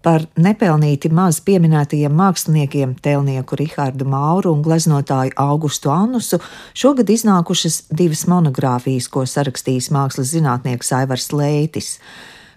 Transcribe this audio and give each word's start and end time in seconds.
Par 0.00 0.22
nepelnīti 0.40 1.10
maz 1.12 1.42
pieminētajiem 1.44 2.14
māksliniekiem, 2.16 2.94
tēlnieku 3.04 3.58
Rihardu 3.60 4.06
Mauru 4.08 4.54
un 4.54 4.62
gleznotāju 4.64 5.34
Augustu 5.36 5.90
Annusu, 5.92 6.38
šogad 6.72 7.10
iznākušas 7.12 7.82
divas 7.92 8.22
monogrāfijas, 8.30 9.10
ko 9.12 9.26
sarakstījis 9.28 9.90
mākslas 9.92 10.32
zinātnieks 10.32 10.94
Aivars 10.96 11.28
Leitis. 11.36 11.98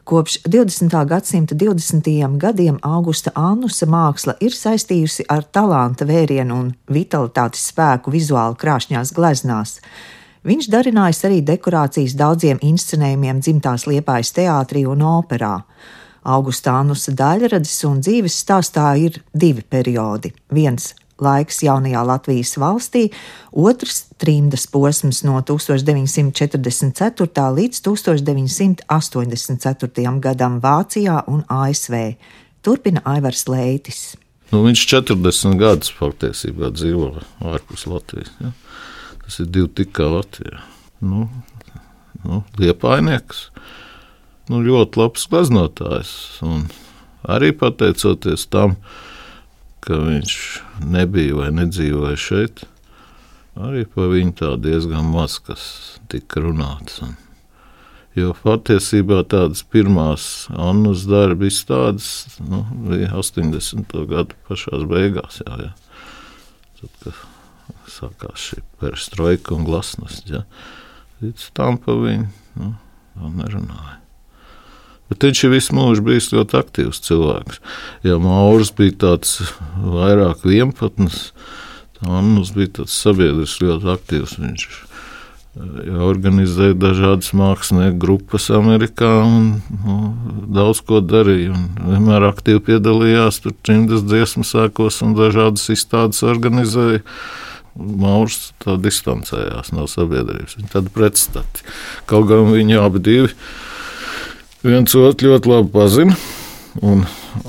Kopš 0.07 0.37
20. 0.47 0.95
gadsimta 1.07 1.55
20. 1.55 2.07
gadiem 2.39 2.77
Augusta 2.83 3.31
Annusa 3.35 3.89
māksla 3.91 4.37
ir 4.39 4.55
saistījusi 4.55 5.25
ar 5.27 5.43
talanta 5.43 6.07
vērienu 6.07 6.59
un 6.59 6.69
vitalitātes 6.87 7.65
spēku 7.73 8.11
vizuāli 8.11 8.55
krāšņās 8.59 9.11
gleznās. 9.15 9.81
Viņš 10.47 10.71
darinājis 10.71 11.21
arī 11.27 11.41
dekorācijas 11.43 12.15
daudziem 12.19 12.63
inscenējumiem 12.63 13.43
dzimtās 13.43 13.83
liepājas 13.87 14.31
teātrī 14.35 14.83
un 14.87 15.03
operā. 15.07 15.57
Augustānusa 16.23 17.11
daļradas 17.17 17.83
un 17.89 18.01
dzīves 18.03 18.35
stāstā 18.45 18.93
ir 18.99 19.21
divi 19.35 19.61
periodi. 19.61 20.33
Viens 20.53 20.93
laiks 21.23 21.63
jaunajā 21.63 22.03
Latvijas 22.07 22.57
valstī, 22.59 23.11
otrs 23.51 24.03
trimdas 24.21 24.67
posms 24.71 25.23
no 25.27 25.41
1944. 25.45 27.49
līdz 27.59 27.81
1984. 27.85 30.19
gadam 30.23 30.59
Vācijā 30.63 31.23
un 31.27 31.43
ASV. 31.47 31.93
Turpina 32.63 33.01
Aivars 33.05 33.47
Leitis. 33.51 34.15
Nu, 34.53 34.57
viņš 34.63 34.81
40 34.91 35.57
gadus 35.59 35.91
patiesībā 35.97 36.67
dzīvo 36.71 37.07
ārpus 37.51 37.87
Latvijas. 37.89 38.31
Ja? 38.39 38.49
Tas 39.23 39.33
ir 39.41 39.47
divi 39.51 39.69
tikā 39.81 40.05
Latvijā. 40.13 40.57
Nu, 41.03 41.19
nu, 42.23 42.35
Liepainieks 42.61 43.39
nu, 44.51 44.61
ļoti 44.65 44.99
labs 44.99 45.25
gleznotājs. 45.31 46.13
Un 46.45 46.67
arī 47.23 47.53
pateicoties 47.55 48.47
tam, 48.51 48.77
ka 49.83 49.99
viņš 49.99 50.37
nebija 50.93 51.39
vai 51.41 51.49
nedzīvoja 51.55 52.19
šeit, 52.19 52.63
arī 53.59 53.83
par 53.89 54.11
viņu 54.13 54.37
tā 54.39 54.53
diezgan 54.61 55.11
maz 55.11 55.39
kas 55.43 55.65
tika 56.11 56.43
runāts. 56.43 57.01
Un, 57.05 57.15
jo 58.17 58.33
patiesībā 58.43 59.23
tādas 59.29 59.63
pirmās 59.63 60.47
Annas 60.53 61.05
darba 61.09 61.49
izstādes 61.49 62.39
nu, 62.43 62.63
bija 62.87 63.11
80. 63.19 63.95
gadu 64.09 64.39
pašās 64.49 64.87
beigās. 64.89 65.41
Jā, 65.45 65.59
jā. 65.67 65.73
Tad, 66.83 66.95
kad 67.03 67.89
sākās 67.91 68.47
šī 68.49 68.63
perestroika 68.81 69.55
un 69.55 69.67
glasnost, 69.67 70.27
ja. 70.31 70.43
līdz 71.23 71.51
tam 71.55 71.79
pa 71.79 71.95
viņu 71.95 72.29
nu, 72.59 72.73
nerunāja. 73.39 74.02
Bet 75.13 75.27
viņš 75.27 75.43
ir 75.45 75.51
visu 75.53 75.75
mūžu 75.77 76.01
bijis 76.07 76.31
ļoti 76.33 76.57
aktīvs 76.57 77.03
cilvēks. 77.05 77.59
Ja 78.01 78.17
Mauris 78.17 78.71
bija 78.73 78.95
tāds 79.05 79.35
vairāk 79.77 80.41
vienpatnis, 80.47 81.27
tad 81.99 82.15
Annus 82.17 82.49
bija 82.55 82.79
tāds 82.79 82.95
sabiedrisks 82.97 83.61
ļoti 83.61 83.93
aktīvs. 83.93 84.39
Viņš 84.41 84.65
ja 85.85 85.99
organizēja 86.01 86.73
dažādas 86.81 87.29
mākslinieku 87.37 87.99
grupas 88.01 88.49
Amerikā 88.49 89.11
un 89.21 89.49
nu, 89.83 89.97
daudz 90.55 90.81
ko 90.81 90.97
darīja. 91.05 91.53
Vienmēr 91.85 92.25
aktīvi 92.31 92.63
piedalījās 92.71 93.43
tur 93.43 93.53
cimdas 93.67 94.01
dziesmu 94.07 94.47
sēkos 94.49 95.03
un 95.05 95.13
dažādas 95.19 95.69
izstādes 95.75 96.23
organizēja. 96.25 97.03
Maurs 97.77 98.51
tā 98.65 98.79
distancējās 98.81 99.71
no 99.77 99.85
sabiedrības. 99.89 100.57
Viņa 100.57 100.73
tāda 100.73 100.93
pretstati. 100.93 101.69
Kaut 102.09 102.27
gan 102.33 102.49
viņi 102.49 102.81
abi 102.81 103.05
divi 103.05 103.29
viens 104.63 104.95
otru 104.95 105.33
ļoti 105.33 105.51
labi 105.51 105.71
pazina. 105.73 106.17
Un 106.81 107.03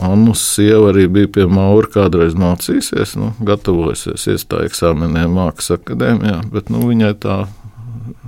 Annas 0.05 0.43
sieva 0.55 0.91
arī 0.91 1.07
bija 1.09 1.31
pie 1.33 1.47
Maura 1.49 1.89
kādreiz 1.89 2.35
mācījusies, 2.37 3.15
nu, 3.17 3.31
gatavojusies 3.45 4.27
iestāju 4.35 4.69
eksāmeniem 4.69 5.33
Mākslas 5.33 5.79
akadēmijā, 5.79 6.43
bet 6.53 6.69
nu, 6.73 6.83
viņai 6.91 7.15
tā 7.23 7.39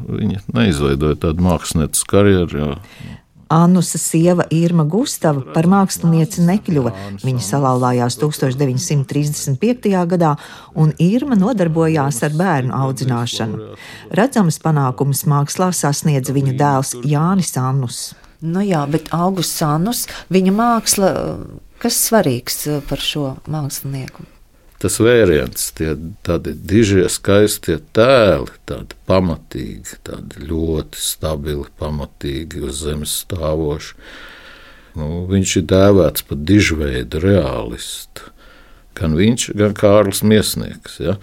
viņa 0.07 0.43
neizveidoja 0.55 1.19
tādu 1.27 1.45
mākslinieces 1.45 2.07
karjeru. 2.09 2.63
Jo. 2.63 2.75
Annusa 3.53 3.99
sieva 4.03 4.43
Irma 4.51 4.83
Gustava 4.91 5.45
par 5.55 5.69
mākslinieci 5.71 6.43
nekļuva. 6.43 6.91
Viņa 7.23 7.45
salauzās 7.47 8.19
1935. 8.19 9.93
gadā, 10.11 10.33
un 10.75 10.91
Irma 11.03 11.39
nodarbojās 11.39 12.23
ar 12.27 12.35
bērnu 12.35 12.75
audzināšanu. 12.75 13.73
Redzamas 14.19 14.59
panākumus 14.63 15.23
mākslā 15.31 15.71
sasniedza 15.71 16.35
viņa 16.35 16.57
dēls 16.59 16.95
Jānis 17.07 17.55
Annus. 17.63 18.07
Nu 18.45 18.63
jā, 18.65 18.83
bet 18.91 19.09
Augusts 19.17 19.61
Sānus, 19.63 20.05
viņa 20.33 20.53
māksla, 20.57 21.11
kas 21.83 21.99
svarīgs 22.09 22.67
eh, 22.69 22.81
par 22.89 23.01
šo 23.03 23.37
mākslinieku? 23.49 24.27
Tas 24.77 24.99
vēriens, 25.01 25.71
tie 25.73 25.95
tādi 26.27 26.53
dižie, 26.53 27.07
skaistie 27.09 27.79
tēli, 27.97 28.53
tādi 28.69 28.99
pamatīgi, 29.09 29.97
tādi 30.05 30.45
ļoti 30.51 31.01
stabili, 31.01 31.65
pamatīgi 31.81 32.61
uz 32.69 32.83
zemes 32.85 33.15
stāvoši. 33.23 33.97
Nu, 34.97 35.25
viņš 35.31 35.55
ir 35.61 35.65
dēvēts 35.73 36.27
par 36.29 36.41
dižveidu 36.51 37.21
realistu. 37.25 38.29
Gan 38.97 39.17
viņš, 39.17 39.51
gan 39.57 39.73
Kārlis 39.77 40.23
Miesnieks. 40.25 41.01
Ja? 41.01 41.17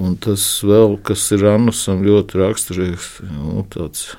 Un 0.00 0.16
tas 0.20 0.44
vēl, 0.64 0.96
kas 1.04 1.26
ir 1.36 1.44
Annusam 1.52 2.00
ļoti 2.04 2.40
raksturīgs, 2.40 3.12
nu, 3.28 3.64
tāds 3.72 4.14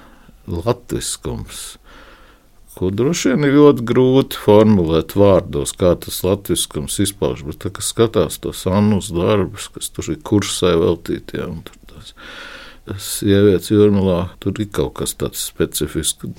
latviskums 0.49 1.79
ko 2.79 2.89
droši 2.95 3.33
vien 3.33 3.43
ir 3.43 3.57
ļoti 3.57 3.83
grūti 3.89 4.39
formulēt 4.39 5.17
vārdos, 5.19 5.73
kā 5.75 5.91
tas 5.99 6.21
latviskums 6.23 6.95
izpaužas. 7.03 7.43
Bet, 7.47 7.57
tā, 7.63 7.71
kad 7.75 7.83
skatās 7.83 8.39
tos 8.39 8.63
annus 8.71 9.09
darbus, 9.11 9.67
kas 9.73 9.91
tur 9.91 10.07
ir 10.13 10.21
kursai 10.23 10.77
veltīti, 10.79 11.41
ja, 11.41 11.49
un 11.51 11.59
tur 11.67 11.75
tās 11.91 12.13
sievietes 13.19 13.73
jūrmalā, 13.73 14.21
tur 14.39 14.63
ir 14.63 14.69
kaut 14.71 14.95
kas 15.01 15.17
tāds 15.19 15.43
specifisks. 15.51 16.31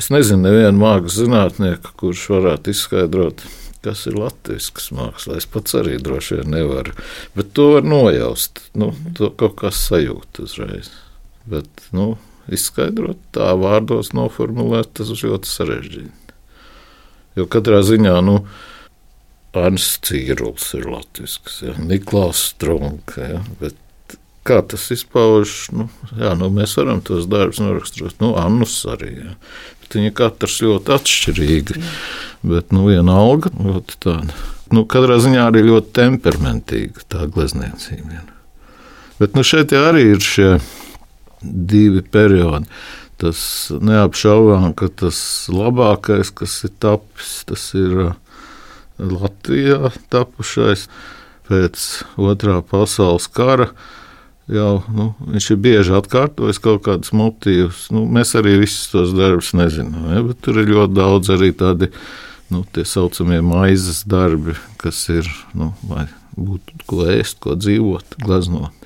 Es 0.00 0.08
nezinu, 0.14 0.46
nevienu 0.46 0.80
mākslas 0.80 1.18
zinātnieku, 1.20 1.92
kurš 2.00 2.24
varētu 2.32 2.72
izskaidrot, 2.72 3.44
kas 3.84 4.06
ir 4.08 4.16
latviešu 4.16 4.96
māksla. 4.96 5.36
Es 5.42 5.48
pats 5.50 5.76
arī 5.76 5.98
droši 6.00 6.40
vien 6.40 6.54
nevaru, 6.56 6.96
bet 7.36 7.52
to 7.58 7.74
var 7.74 7.84
nojaust. 7.84 8.62
Nu, 8.78 8.94
to 9.18 9.28
kaut 9.36 9.58
kas 9.60 9.82
sajūt 9.90 10.40
uzreiz. 10.46 10.88
Bet, 11.48 11.68
nu, 11.92 12.14
izskaidrot, 12.54 13.20
tā 13.34 13.52
vārdos 13.58 14.12
noformulēt, 14.16 14.94
tas 14.98 15.12
ir 15.14 15.24
ļoti 15.30 15.50
sarežģīti. 15.50 16.36
Jo 17.38 17.46
katrā 17.50 17.82
ziņā, 17.86 18.16
nu, 18.26 18.40
Arnsts 19.56 20.00
Cīrulis 20.04 20.72
ir 20.76 20.88
latviešu, 20.90 21.52
ja, 21.66 21.74
Niklaus 21.80 22.40
Strunke, 22.50 23.22
ja, 23.34 23.42
bet 23.60 23.76
kā 24.48 24.60
tas 24.64 24.86
izpaužas, 24.94 25.68
nu, 25.76 25.88
jā, 26.16 26.32
nu, 26.38 26.48
mēs 26.52 26.76
varam 26.78 27.02
tos 27.04 27.28
darbus 27.30 27.60
noraksturot, 27.62 28.16
nu, 28.22 28.32
Annus 28.40 28.80
arī, 28.88 29.12
ja. 29.26 29.34
bet 29.82 29.98
viņi 29.98 30.14
katrs 30.16 30.60
ļoti 30.64 30.94
atšķirīgi, 30.96 31.82
bet, 32.48 32.72
nu, 32.76 32.86
vienalga, 32.88 33.52
ļoti 33.52 34.00
tāda, 34.04 34.40
nu, 34.74 34.84
katrā 34.88 35.20
ziņā 35.24 35.48
arī 35.50 35.64
ļoti 35.68 35.94
temperamentīga 36.00 37.06
tā 37.12 37.28
glezniecība. 37.32 38.18
Ja. 38.18 38.26
Bet, 39.18 39.34
nu, 39.36 39.44
šeit 39.46 39.74
arī 39.76 40.10
ir 40.14 40.22
šie 40.24 40.52
divi 41.42 42.02
periodi. 42.02 42.68
Tas 43.18 43.40
neapšaubām, 43.82 44.72
ka 44.78 44.86
tas 44.94 45.18
labākais, 45.50 46.30
kas 46.30 46.54
ir 46.68 46.74
tapis, 46.78 47.40
tas 47.48 47.64
ir 47.74 47.96
uh, 48.04 48.12
Latvijā 48.98 49.92
tapušais 50.10 50.86
pēc 51.48 51.86
otrā 52.18 52.60
pasaules 52.66 53.28
kara. 53.30 53.70
Jau, 54.48 54.80
nu, 54.88 55.10
viņš 55.28 55.50
ir 55.52 55.58
bieži 55.60 55.92
atkārtojis 55.98 56.60
kaut 56.64 56.86
kādus 56.86 57.12
motīvus. 57.12 57.88
Nu, 57.92 58.06
mēs 58.08 58.32
arī 58.38 58.56
visus 58.62 58.88
tos 58.94 59.12
darbus 59.16 59.52
nezinām, 59.56 60.06
ja, 60.14 60.22
bet 60.24 60.40
tur 60.44 60.62
ir 60.62 60.72
ļoti 60.72 60.96
daudz 60.96 61.34
arī 61.34 61.50
tādi 61.52 61.90
nu, 62.48 62.62
tā 62.72 62.86
saucamie 62.88 63.42
maizes 63.44 64.06
darbi, 64.08 64.56
kas 64.80 65.02
ir, 65.12 65.28
nu, 65.52 65.74
lai 65.90 66.06
būtu 66.38 66.80
ko 66.88 67.04
ēst, 67.12 67.42
ko 67.44 67.58
dzīvot, 67.60 68.16
gleznot. 68.24 68.77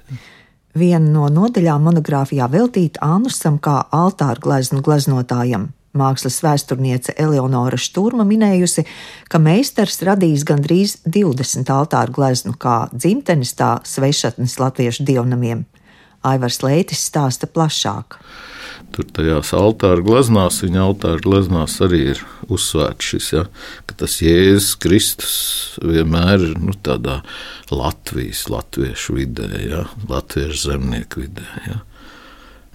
Viena 0.72 1.04
no 1.04 1.26
nodaļām 1.28 1.82
monogrāfijā 1.84 2.46
veltīta 2.48 3.02
Annusam 3.04 3.58
kā 3.60 3.82
altāra 3.92 4.40
gleznu 4.40 4.80
gleznotājam. 4.84 5.68
Mākslas 5.92 6.38
vēsturniece 6.40 7.12
Eleonora 7.20 7.76
Šturma 7.76 8.24
minējusi, 8.24 8.86
ka 9.28 9.36
meistars 9.36 10.00
radījis 10.08 10.46
gandrīz 10.48 10.94
20 11.04 11.68
altāru 11.74 12.16
gleznu 12.16 12.56
kā 12.56 12.86
dzimtenes, 12.94 13.52
tā 13.58 13.74
svešatnes 13.84 14.56
latviešu 14.62 15.04
dievnamiem. 15.04 15.66
Aivars 16.24 16.62
Leitis 16.64 17.04
stāsta 17.04 17.50
plašāk. 17.50 18.16
Tur 18.92 19.06
tajās 19.08 19.54
altāra 19.56 20.02
gleznās, 20.04 20.60
viņa 20.64 20.82
altāra 20.84 21.22
gleznās 21.24 21.78
arī 21.84 22.02
ir 22.12 22.20
uzsvērts 22.52 23.12
šis, 23.12 23.30
ja, 23.32 23.46
ka 23.88 23.96
tas 24.02 24.18
Jēzus 24.20 24.74
Kristus 24.82 25.36
vienmēr 25.80 26.50
ir 26.50 26.58
nu, 26.60 26.74
tādā 26.84 27.22
Latvijas, 27.72 28.44
latviešu 28.52 29.16
vidē, 29.16 29.48
ja, 29.64 29.86
latviešu 30.10 30.60
zemnieku 30.66 31.24
vidē. 31.24 31.48
Ja. 31.68 31.80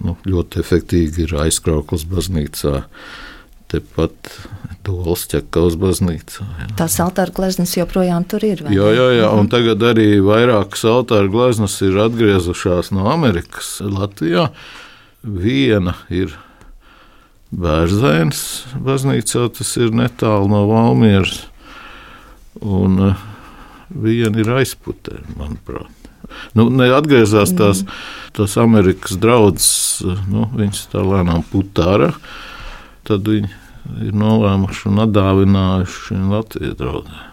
Nu, 0.02 0.14
ļoti 0.26 0.60
efektīvi 0.62 1.26
ir 1.26 1.38
aizkrauklis 1.46 2.06
baznīcā. 2.10 2.84
tepat 3.68 4.30
Dolas 4.86 5.26
ķekavas 5.28 5.74
baznīcā. 5.76 6.44
Jā. 6.62 6.68
Tās 6.78 6.94
altāra 7.04 7.34
gleznas 7.36 7.74
joprojām 7.76 8.24
tur 8.24 8.46
ir. 8.46 8.62
Jā, 8.72 8.86
jā, 8.96 9.08
jā, 9.18 9.30
un 9.36 9.50
tagad 9.52 9.82
arī 9.84 10.22
vairākas 10.24 10.86
altāra 10.88 11.28
gleznas 11.28 11.76
ir 11.84 11.98
atgriezušās 12.00 12.88
no 12.96 13.10
Amerikas 13.12 13.74
Latvijā. 13.84 14.48
Viena 15.22 15.96
ir 16.14 16.36
Bērzēns 17.48 18.40
baznīcā, 18.84 19.46
tas 19.56 19.70
ir 19.80 19.94
netālu 19.96 20.50
no 20.52 20.66
Valmieras, 20.68 21.46
un 22.60 22.98
eh, 23.06 23.22
viena 23.88 24.42
ir 24.42 24.50
aizputē, 24.60 25.22
manuprāt. 25.38 25.94
Nu, 26.52 26.66
neatgriezās 26.68 27.54
tās, 27.56 27.80
tās 28.36 28.58
Amerikas 28.60 29.16
draudzes, 29.16 30.04
nu, 30.28 30.44
viņas 30.52 30.90
tā 30.92 31.00
lēnām 31.00 31.40
putā 31.48 31.88
ārā. 31.94 32.10
Tad 33.08 33.24
viņi 33.24 33.48
ir 34.04 34.12
nolēmuši 34.20 34.90
un 34.90 35.02
atdāvinājuši 35.06 36.20
Latvijas 36.28 36.76
draugiem. 36.76 37.24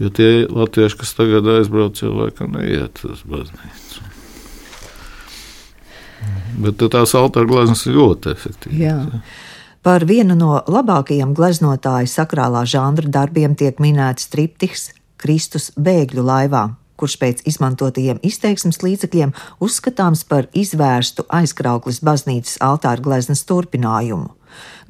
Jo 0.00 0.12
tie 0.16 0.30
latvieši, 0.48 1.00
kas 1.00 1.16
tagad 1.16 1.48
aizbrauc, 1.56 2.00
jau 2.00 2.12
laikam 2.16 2.52
neiet 2.56 3.00
uz 3.08 3.24
baznīcu. 3.28 4.09
Bet 6.58 6.82
tās 6.92 7.14
ir 7.86 7.96
ļoti 7.98 8.34
efektīvas. 8.34 8.80
Jā. 8.80 8.98
Par 9.80 10.04
vienu 10.04 10.36
no 10.36 10.58
labākajiem 10.68 11.32
gleznotāja 11.36 12.08
sakrālā 12.10 12.66
žanra 12.68 13.08
darbiem 13.08 13.54
tiek 13.56 13.78
minēts 13.80 14.28
triptiks 14.28 14.90
Kristus 15.20 15.70
bēgļu 15.76 16.24
laivā, 16.24 16.66
kurš 17.00 17.16
pēc 17.20 17.40
izmantotajiem 17.48 18.20
izteiksmes 18.26 18.82
līdzekļiem 18.84 19.32
uzskatāms 19.64 20.26
par 20.28 20.50
izvērstu 20.52 21.24
aizkrauklis 21.32 22.02
baznīcas 22.04 22.58
altāra 22.64 23.00
gleznas 23.00 23.46
turpinājumu. 23.48 24.34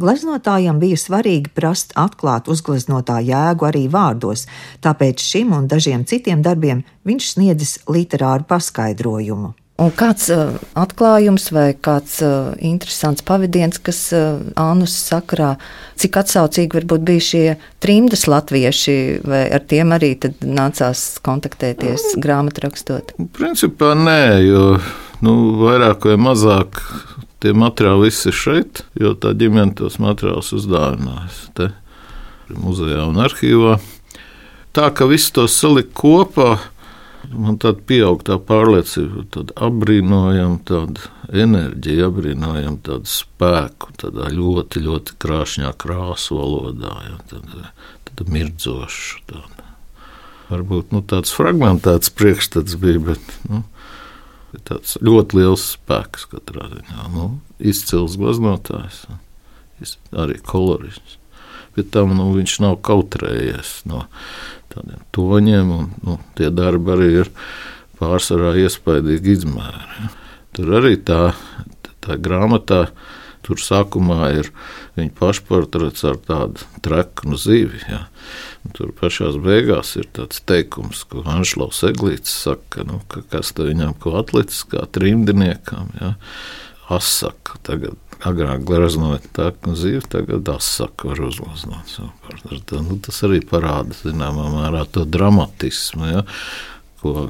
Gleznotājam 0.01 0.81
bija 0.81 0.99
svarīgi 0.99 1.53
prast 1.55 1.93
atklāt 2.01 2.49
uzgleznotā 2.51 3.21
jēgu 3.23 3.69
arī 3.69 3.85
vārdos, 3.93 4.47
tāpēc 4.83 5.23
šim 5.23 5.53
un 5.55 5.69
dažiem 5.71 6.07
citiem 6.09 6.43
darbiem 6.43 6.83
viņš 7.07 7.33
sniedzis 7.35 7.79
literāru 7.87 8.49
paskaidrojumu. 8.49 9.53
Un 9.81 9.93
kāds 9.97 10.27
uh, 10.29 10.59
atklājums 10.77 11.49
vai 11.57 11.71
kāds 11.73 12.19
uh, 12.25 12.51
interesants 12.61 13.25
pavadiens, 13.25 13.81
kas 13.81 14.01
uh, 14.13 14.43
Ānus 14.61 14.93
sakrā, 15.07 15.55
cik 16.01 16.19
atsaucīgi 16.21 16.77
varbūt 16.77 17.07
bija 17.09 17.25
šie 17.25 17.45
trimdas 17.81 18.27
latvieši, 18.29 18.97
vai 19.25 19.47
ar 19.49 19.65
tiem 19.71 19.95
arī 19.97 20.13
tad 20.21 20.45
nācās 20.45 21.05
kontaktēties 21.25 22.19
grāmatrakstot? 22.21 23.15
Principā 23.37 23.95
nē, 23.97 24.21
jo 24.45 24.65
nu, 25.25 25.37
vairāk 25.63 26.11
vai 26.11 26.19
mazāk 26.21 26.83
tie 27.41 27.55
materiāli 27.57 28.11
viss 28.11 28.29
ir 28.29 28.37
šeit, 28.37 28.83
jo 29.01 29.15
tā 29.17 29.33
ģimene 29.39 29.73
tos 29.79 29.97
materiālus 30.03 30.53
uzdāvinājusi 30.59 31.55
te 31.57 31.71
muzejā 32.53 33.07
un 33.09 33.23
arhīvā. 33.25 33.79
Tā 34.77 34.91
ka 34.95 35.09
viss 35.11 35.33
to 35.35 35.47
salikt 35.51 35.95
kopā, 35.97 36.59
man 37.29 37.59
tāda 37.61 37.83
pieaug 37.87 38.23
tā 38.27 38.39
pārliecība, 38.43 39.25
tāda 39.35 39.57
apbrīnojama 39.69 40.61
tāda 40.69 41.09
enerģija, 41.31 42.09
apbrīnojama 42.11 42.81
tāda 42.87 43.11
spēku, 43.11 43.93
tādā 44.01 44.31
ļoti, 44.35 44.85
ļoti 44.87 45.17
krāšņā 45.23 45.73
krāsu 45.81 46.39
valodā, 46.41 46.95
ja, 47.07 47.19
tāda, 47.33 47.73
tāda 48.09 48.29
mirdzoša. 48.35 49.25
Tāda. 49.31 49.67
Varbūt 50.51 50.95
nu, 50.95 51.03
tāds 51.07 51.31
fragmentēts 51.35 52.11
priekšstats 52.19 52.75
bija, 52.81 53.03
bet 53.13 53.35
nu, 53.47 53.63
tāds 54.67 54.97
ļoti 55.05 55.39
liels 55.39 55.69
spēks 55.77 56.27
katrā 56.33 56.67
ziņā. 56.73 57.07
Nu, 57.15 57.31
izcils 57.63 58.19
glaznotājs, 58.19 59.05
arī 60.11 60.41
kolorists. 60.43 61.19
Bet 61.77 61.93
tam 61.95 62.17
nu, 62.19 62.33
viņš 62.35 62.57
nav 62.65 62.81
kautrējies 62.83 63.85
no 63.87 64.09
tādiem 64.75 65.03
toņiem, 65.17 65.71
un 65.77 65.91
nu, 66.07 66.19
tie 66.39 66.51
darbi 66.55 66.95
arī 66.95 67.11
ir 67.25 67.33
pārsvarā 68.01 68.55
iespaidīgi 68.65 69.37
izmēri. 69.39 70.11
Tur 70.57 70.77
arī 70.81 70.97
tā, 71.07 71.33
tā 72.05 72.19
grāmatā. 72.21 72.89
Tur 73.41 73.57
sākumā 73.57 74.27
ir 74.37 74.51
viņa 74.99 75.15
pašportrets 75.17 76.05
ar 76.07 76.19
tādu 76.27 76.67
treknu 76.85 77.39
zivi. 77.41 77.81
Ja. 77.89 78.03
Tur 78.77 78.93
pašā 78.95 79.31
beigās 79.41 79.95
ir 79.97 80.11
tāds 80.13 80.43
teikums, 80.45 81.07
ko 81.09 81.25
Anšlaus 81.25 81.81
Eglīts 81.89 82.35
saka, 82.45 82.85
nu, 82.87 83.01
ka 83.11 83.25
kas 83.33 83.55
te 83.57 83.65
viņam 83.71 83.97
ko 84.03 84.19
atlicis, 84.21 84.61
kā 84.69 84.85
trimdiniekam. 84.93 85.89
Ja. 86.03 86.13
Asaka 86.93 87.57
tagad 87.65 87.97
agrāk 88.27 88.65
gleznoja 88.69 89.21
treknu 89.37 89.77
zivi, 89.79 90.03
tagad 90.13 90.49
asaka 90.53 91.13
var 91.13 91.23
uzgleznot. 91.29 91.95
Nu, 92.73 92.99
tas 93.05 93.23
arī 93.29 93.41
parāda, 93.47 93.97
zināmā 94.03 94.51
mērā, 94.55 94.85
to 94.93 95.07
dramatismu. 95.09 96.11
Ja 96.11 96.27
ko 97.01 97.29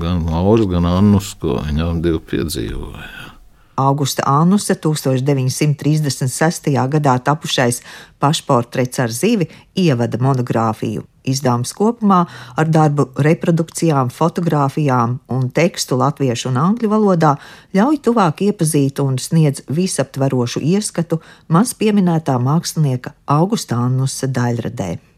gan 0.00 0.24
Mauris, 0.26 0.66
gan 0.70 0.86
Annus, 0.88 1.32
ko 1.40 1.60
viņām 1.62 2.02
divi 2.02 2.20
piedzīvoja. 2.32 3.31
Augusta 3.76 4.22
Annusa 4.26 4.74
1936. 4.74 6.70
gadā 6.88 7.18
tapušais 7.24 7.82
pašportrets 8.18 8.98
ar 8.98 9.10
zivi 9.10 9.48
ievada 9.74 10.18
monogrāfiju. 10.18 11.02
Izdevums 11.24 11.70
kopumā 11.78 12.24
ar 12.58 12.66
darbu 12.68 13.06
reprodukcijām, 13.26 14.10
fotografijām 14.10 15.20
un 15.30 15.50
tekstu 15.54 15.96
latviešu 16.00 16.50
un 16.50 16.58
angļu 16.64 16.90
valodā 16.90 17.36
ļauj 17.76 18.00
tuvāk 18.08 18.42
iepazīt 18.48 18.98
un 19.04 19.20
sniedz 19.22 19.62
visaptverošu 19.70 20.64
ieskatu 20.74 21.22
maz 21.48 21.76
pieminētā 21.78 22.36
mākslinieka 22.42 23.14
Augusta 23.38 23.78
Annusa 23.86 24.26
daļradē. 24.26 25.11